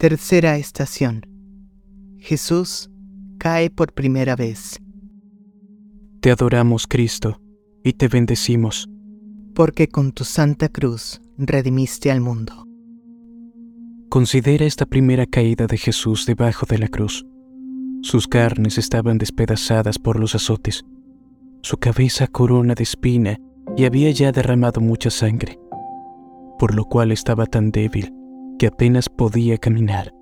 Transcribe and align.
Tercera 0.00 0.56
estación. 0.56 1.26
Jesús 2.16 2.90
cae 3.36 3.68
por 3.68 3.92
primera 3.92 4.34
vez. 4.34 4.80
Te 6.22 6.30
adoramos, 6.30 6.86
Cristo, 6.86 7.38
y 7.84 7.92
te 7.92 8.08
bendecimos. 8.08 8.88
Porque 9.54 9.88
con 9.88 10.12
tu 10.12 10.24
santa 10.24 10.70
cruz 10.70 11.20
redimiste 11.36 12.10
al 12.10 12.22
mundo. 12.22 12.66
Considera 14.08 14.64
esta 14.64 14.86
primera 14.86 15.26
caída 15.26 15.66
de 15.66 15.76
Jesús 15.76 16.24
debajo 16.24 16.64
de 16.64 16.78
la 16.78 16.88
cruz. 16.88 17.26
Sus 18.00 18.26
carnes 18.26 18.78
estaban 18.78 19.18
despedazadas 19.18 19.98
por 19.98 20.18
los 20.18 20.34
azotes, 20.34 20.82
su 21.60 21.76
cabeza 21.76 22.26
corona 22.26 22.74
de 22.74 22.84
espina 22.84 23.38
y 23.76 23.84
había 23.84 24.10
ya 24.12 24.32
derramado 24.32 24.80
mucha 24.80 25.10
sangre, 25.10 25.58
por 26.58 26.74
lo 26.74 26.86
cual 26.86 27.12
estaba 27.12 27.44
tan 27.44 27.70
débil 27.70 28.14
que 28.60 28.66
apenas 28.66 29.08
podía 29.08 29.56
caminar. 29.56 30.12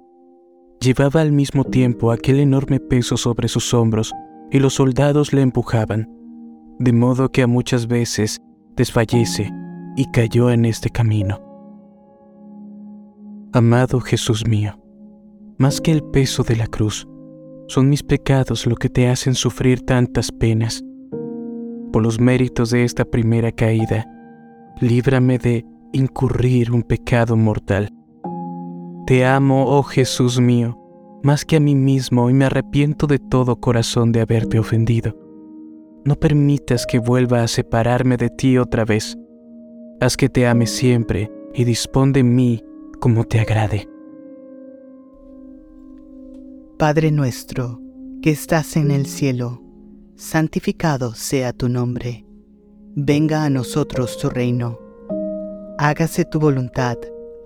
Llevaba 0.80 1.22
al 1.22 1.32
mismo 1.32 1.64
tiempo 1.64 2.12
aquel 2.12 2.38
enorme 2.38 2.78
peso 2.78 3.16
sobre 3.16 3.48
sus 3.48 3.74
hombros 3.74 4.14
y 4.52 4.60
los 4.60 4.74
soldados 4.74 5.32
le 5.32 5.42
empujaban, 5.42 6.08
de 6.78 6.92
modo 6.92 7.32
que 7.32 7.42
a 7.42 7.48
muchas 7.48 7.88
veces 7.88 8.40
desfallece 8.76 9.50
y 9.96 10.08
cayó 10.12 10.52
en 10.52 10.66
este 10.66 10.88
camino. 10.88 11.40
Amado 13.52 13.98
Jesús 13.98 14.46
mío, 14.46 14.78
más 15.58 15.80
que 15.80 15.90
el 15.90 16.04
peso 16.04 16.44
de 16.44 16.54
la 16.54 16.68
cruz, 16.68 17.08
son 17.66 17.88
mis 17.88 18.04
pecados 18.04 18.68
lo 18.68 18.76
que 18.76 18.88
te 18.88 19.08
hacen 19.08 19.34
sufrir 19.34 19.80
tantas 19.80 20.30
penas. 20.30 20.84
Por 21.92 22.04
los 22.04 22.20
méritos 22.20 22.70
de 22.70 22.84
esta 22.84 23.04
primera 23.04 23.50
caída, 23.50 24.06
líbrame 24.80 25.38
de 25.38 25.66
incurrir 25.92 26.70
un 26.70 26.84
pecado 26.84 27.36
mortal. 27.36 27.87
Te 29.08 29.24
amo, 29.24 29.64
oh 29.64 29.84
Jesús 29.84 30.38
mío, 30.38 30.76
más 31.22 31.46
que 31.46 31.56
a 31.56 31.60
mí 31.60 31.74
mismo 31.74 32.28
y 32.28 32.34
me 32.34 32.44
arrepiento 32.44 33.06
de 33.06 33.18
todo 33.18 33.56
corazón 33.56 34.12
de 34.12 34.20
haberte 34.20 34.58
ofendido. 34.58 35.16
No 36.04 36.14
permitas 36.16 36.84
que 36.84 36.98
vuelva 36.98 37.42
a 37.42 37.48
separarme 37.48 38.18
de 38.18 38.28
ti 38.28 38.58
otra 38.58 38.84
vez. 38.84 39.16
Haz 40.02 40.18
que 40.18 40.28
te 40.28 40.46
ame 40.46 40.66
siempre 40.66 41.32
y 41.54 41.64
dispón 41.64 42.12
de 42.12 42.22
mí 42.22 42.62
como 43.00 43.24
te 43.24 43.40
agrade. 43.40 43.88
Padre 46.78 47.10
nuestro, 47.10 47.80
que 48.20 48.28
estás 48.28 48.76
en 48.76 48.90
el 48.90 49.06
cielo, 49.06 49.62
santificado 50.16 51.14
sea 51.14 51.54
tu 51.54 51.70
nombre. 51.70 52.26
Venga 52.94 53.44
a 53.44 53.48
nosotros 53.48 54.18
tu 54.18 54.28
reino. 54.28 54.78
Hágase 55.78 56.26
tu 56.26 56.38
voluntad, 56.38 56.98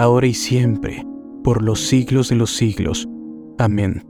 ahora 0.00 0.26
y 0.26 0.34
siempre, 0.34 1.04
por 1.44 1.62
los 1.62 1.80
siglos 1.80 2.30
de 2.30 2.36
los 2.36 2.56
siglos. 2.56 3.08
Amén. 3.58 4.02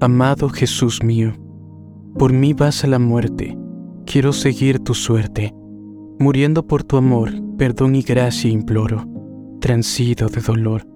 Amado 0.00 0.48
Jesús 0.48 1.02
mío, 1.02 1.32
por 2.18 2.32
mí 2.32 2.52
vas 2.52 2.82
a 2.82 2.88
la 2.88 2.98
muerte, 2.98 3.56
quiero 4.04 4.32
seguir 4.32 4.80
tu 4.80 4.94
suerte. 4.94 5.54
Muriendo 6.18 6.66
por 6.66 6.82
tu 6.82 6.96
amor, 6.96 7.30
perdón 7.56 7.94
y 7.94 8.02
gracia 8.02 8.50
imploro, 8.50 9.06
transido 9.60 10.28
de 10.28 10.40
dolor. 10.40 10.86